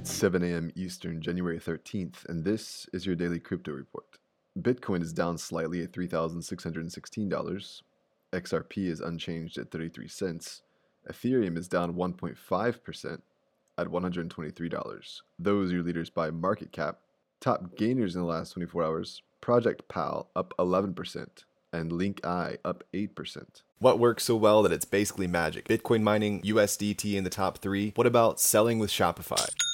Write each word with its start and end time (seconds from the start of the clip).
It's 0.00 0.12
7 0.12 0.42
a.m. 0.42 0.72
Eastern, 0.74 1.20
January 1.20 1.58
13th, 1.58 2.24
and 2.26 2.42
this 2.42 2.86
is 2.90 3.04
your 3.04 3.14
daily 3.14 3.38
crypto 3.38 3.72
report. 3.72 4.06
Bitcoin 4.58 5.02
is 5.02 5.12
down 5.12 5.36
slightly 5.36 5.82
at 5.82 5.92
$3,616. 5.92 7.82
XRP 8.32 8.86
is 8.86 9.00
unchanged 9.02 9.58
at 9.58 9.70
33 9.70 10.08
cents. 10.08 10.62
Ethereum 11.06 11.58
is 11.58 11.68
down 11.68 11.92
1.5% 11.92 13.20
at 13.76 13.86
$123. 13.88 15.20
Those 15.38 15.70
are 15.70 15.74
your 15.74 15.84
leaders 15.84 16.08
by 16.08 16.30
market 16.30 16.72
cap. 16.72 17.00
Top 17.38 17.76
gainers 17.76 18.14
in 18.14 18.22
the 18.22 18.26
last 18.26 18.52
24 18.52 18.82
hours 18.82 19.20
Project 19.42 19.86
Pal 19.86 20.30
up 20.34 20.54
11%, 20.58 21.44
and 21.74 21.92
LinkEye 21.92 22.56
up 22.64 22.84
8%. 22.94 23.62
What 23.80 23.98
works 23.98 24.24
so 24.24 24.36
well 24.36 24.62
that 24.62 24.72
it's 24.72 24.86
basically 24.86 25.26
magic? 25.26 25.68
Bitcoin 25.68 26.00
mining, 26.00 26.40
USDT 26.40 27.16
in 27.16 27.24
the 27.24 27.30
top 27.30 27.58
three. 27.58 27.92
What 27.96 28.06
about 28.06 28.40
selling 28.40 28.78
with 28.78 28.88
Shopify? 28.88 29.46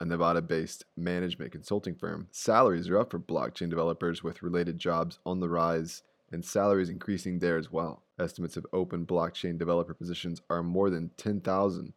a 0.00 0.06
Nevada 0.06 0.40
based 0.40 0.86
management 0.96 1.52
consulting 1.52 1.94
firm, 1.94 2.26
salaries 2.30 2.88
are 2.88 2.98
up 2.98 3.10
for 3.10 3.18
blockchain 3.18 3.68
developers 3.68 4.22
with 4.22 4.42
related 4.42 4.78
jobs 4.78 5.18
on 5.26 5.40
the 5.40 5.48
rise 5.48 6.02
and 6.32 6.44
salaries 6.44 6.88
increasing 6.88 7.38
there 7.38 7.58
as 7.58 7.70
well. 7.70 8.02
Estimates 8.18 8.56
of 8.56 8.66
open 8.72 9.04
blockchain 9.04 9.58
developer 9.58 9.92
positions 9.92 10.40
are 10.48 10.62
more 10.62 10.88
than 10.88 11.10
10,000 11.18 11.92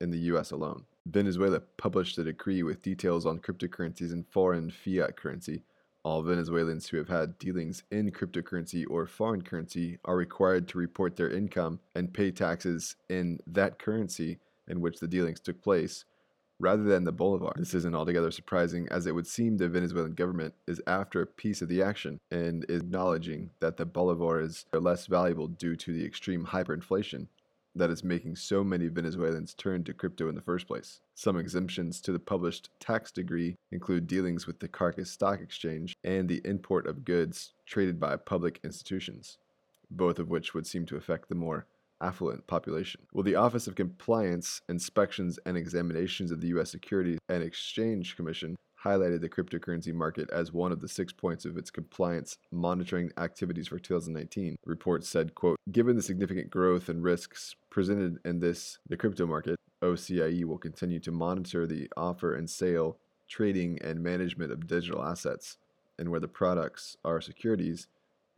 in 0.00 0.10
the 0.10 0.18
US 0.18 0.50
alone. 0.50 0.84
Venezuela 1.06 1.60
published 1.78 2.18
a 2.18 2.24
decree 2.24 2.62
with 2.62 2.82
details 2.82 3.24
on 3.24 3.38
cryptocurrencies 3.38 4.12
and 4.12 4.26
foreign 4.28 4.70
fiat 4.70 5.16
currency. 5.16 5.62
All 6.02 6.22
Venezuelans 6.22 6.88
who 6.88 6.98
have 6.98 7.08
had 7.08 7.38
dealings 7.38 7.84
in 7.90 8.10
cryptocurrency 8.10 8.84
or 8.88 9.06
foreign 9.06 9.42
currency 9.42 9.98
are 10.04 10.16
required 10.16 10.68
to 10.68 10.78
report 10.78 11.16
their 11.16 11.30
income 11.30 11.80
and 11.94 12.12
pay 12.12 12.30
taxes 12.30 12.96
in 13.08 13.38
that 13.46 13.78
currency 13.78 14.38
in 14.68 14.80
which 14.80 15.00
the 15.00 15.08
dealings 15.08 15.40
took 15.40 15.62
place 15.62 16.04
rather 16.58 16.82
than 16.82 17.04
the 17.04 17.12
bolivar. 17.12 17.52
This 17.56 17.74
isn't 17.74 17.94
altogether 17.94 18.30
surprising, 18.30 18.88
as 18.90 19.06
it 19.06 19.14
would 19.14 19.26
seem 19.26 19.56
the 19.56 19.68
Venezuelan 19.68 20.14
government 20.14 20.54
is 20.66 20.80
after 20.86 21.20
a 21.20 21.26
piece 21.26 21.62
of 21.62 21.68
the 21.68 21.82
action 21.82 22.18
and 22.30 22.64
is 22.68 22.80
acknowledging 22.80 23.50
that 23.60 23.76
the 23.76 23.86
bolivar 23.86 24.40
is 24.40 24.66
less 24.72 25.06
valuable 25.06 25.48
due 25.48 25.76
to 25.76 25.92
the 25.92 26.04
extreme 26.04 26.46
hyperinflation 26.46 27.26
that 27.74 27.90
is 27.90 28.02
making 28.02 28.36
so 28.36 28.64
many 28.64 28.88
Venezuelans 28.88 29.54
turn 29.54 29.84
to 29.84 29.92
crypto 29.92 30.28
in 30.28 30.34
the 30.34 30.40
first 30.40 30.66
place. 30.66 31.00
Some 31.14 31.38
exemptions 31.38 32.00
to 32.00 32.12
the 32.12 32.18
published 32.18 32.70
tax 32.80 33.12
degree 33.12 33.56
include 33.70 34.06
dealings 34.06 34.46
with 34.46 34.60
the 34.60 34.68
Caracas 34.68 35.10
Stock 35.10 35.40
Exchange 35.40 35.94
and 36.02 36.28
the 36.28 36.40
import 36.44 36.86
of 36.86 37.04
goods 37.04 37.52
traded 37.66 38.00
by 38.00 38.16
public 38.16 38.60
institutions, 38.64 39.36
both 39.90 40.18
of 40.18 40.30
which 40.30 40.54
would 40.54 40.66
seem 40.66 40.86
to 40.86 40.96
affect 40.96 41.28
the 41.28 41.34
more 41.34 41.66
affluent 42.00 42.46
population. 42.46 43.02
Will 43.12 43.22
the 43.22 43.36
Office 43.36 43.66
of 43.66 43.74
Compliance, 43.74 44.60
Inspections, 44.68 45.38
and 45.46 45.56
Examinations 45.56 46.30
of 46.30 46.40
the 46.40 46.48
U.S. 46.48 46.70
Securities 46.70 47.18
and 47.28 47.42
Exchange 47.42 48.16
Commission 48.16 48.56
highlighted 48.86 49.20
the 49.20 49.28
cryptocurrency 49.28 49.92
market 49.92 50.30
as 50.30 50.52
one 50.52 50.70
of 50.70 50.80
the 50.80 50.88
six 50.88 51.12
points 51.12 51.44
of 51.44 51.56
its 51.56 51.70
compliance 51.70 52.38
monitoring 52.52 53.10
activities 53.16 53.68
for 53.68 53.78
2019. 53.78 54.56
The 54.62 54.70
report 54.70 55.04
said, 55.04 55.34
quote, 55.34 55.58
Given 55.72 55.96
the 55.96 56.02
significant 56.02 56.50
growth 56.50 56.88
and 56.88 57.02
risks 57.02 57.56
presented 57.70 58.18
in 58.24 58.40
this 58.40 58.78
the 58.88 58.96
crypto 58.96 59.26
market, 59.26 59.56
OCIE 59.82 60.44
will 60.44 60.58
continue 60.58 61.00
to 61.00 61.10
monitor 61.10 61.66
the 61.66 61.88
offer 61.96 62.34
and 62.34 62.48
sale, 62.48 62.98
trading, 63.28 63.78
and 63.82 64.02
management 64.02 64.52
of 64.52 64.66
digital 64.66 65.04
assets, 65.04 65.56
and 65.98 66.10
where 66.10 66.20
the 66.20 66.28
products 66.28 66.96
are 67.04 67.20
securities, 67.20 67.88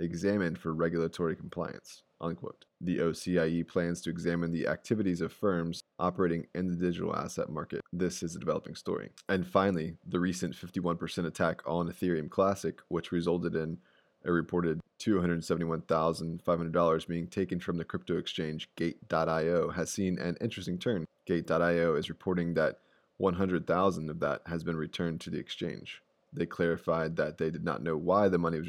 examined 0.01 0.59
for 0.59 0.73
regulatory 0.73 1.37
compliance. 1.37 2.03
Unquote. 2.21 2.65
The 2.81 2.99
OCIE 2.99 3.67
plans 3.67 4.01
to 4.03 4.11
examine 4.11 4.53
the 4.53 4.69
activities 4.69 5.21
of 5.21 5.33
firms 5.33 5.83
operating 5.99 6.47
in 6.55 6.69
the 6.69 6.77
digital 6.77 7.13
asset 7.15 7.51
market. 7.51 7.81
This 7.93 8.23
is 8.23 8.37
a 8.37 8.39
developing 8.39 8.77
story. 8.77 9.11
And 9.29 9.45
finally, 9.45 9.97
the 10.07 10.21
recent 10.21 10.55
51% 10.55 11.27
attack 11.27 11.61
on 11.67 11.89
Ethereum 11.89 12.31
Classic, 12.31 12.79
which 12.89 13.11
resulted 13.11 13.57
in 13.57 13.79
a 14.25 14.31
reported 14.33 14.81
$271,500 15.01 17.07
being 17.07 17.27
taken 17.27 17.61
from 17.61 17.77
the 17.79 17.85
crypto 17.85 18.17
exchange 18.17 18.71
Gate.io, 18.77 19.71
has 19.71 19.91
seen 19.91 20.19
an 20.19 20.37
interesting 20.41 20.79
turn. 20.79 21.05
Gate.io 21.27 21.95
is 21.95 22.09
reporting 22.09 22.55
that 22.55 22.79
100,000 23.19 24.11
of 24.11 24.21
that 24.21 24.41
has 24.47 24.65
been 24.65 24.77
returned 24.77 25.21
to 25.21 25.31
the 25.31 25.39
exchange. 25.39 26.03
They 26.33 26.47
clarified 26.47 27.17
that 27.17 27.39
they 27.39 27.51
did 27.51 27.65
not 27.65 27.83
know 27.83 27.97
why 27.97 28.29
the 28.29 28.39
money 28.39 28.59
was 28.59 28.67